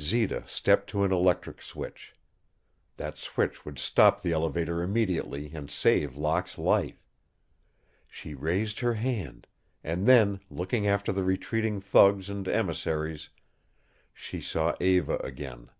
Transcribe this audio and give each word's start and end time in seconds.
Zita 0.00 0.42
stepped 0.48 0.90
to 0.90 1.04
an 1.04 1.12
electric 1.12 1.62
switch. 1.62 2.12
That 2.96 3.18
switch 3.18 3.64
would 3.64 3.78
stop 3.78 4.20
the 4.20 4.32
elevator 4.32 4.82
immediately 4.82 5.52
and 5.54 5.70
save 5.70 6.16
Locke's 6.16 6.58
life. 6.58 7.06
She 8.08 8.34
raised 8.34 8.80
her 8.80 8.94
hand 8.94 9.46
and 9.84 10.04
then, 10.04 10.40
looking 10.50 10.88
after 10.88 11.12
the 11.12 11.22
retreating 11.22 11.80
thugs 11.80 12.28
and 12.28 12.48
emissaries, 12.48 13.28
she 14.12 14.40
saw 14.40 14.74
Eva 14.80 15.18
again. 15.18 15.70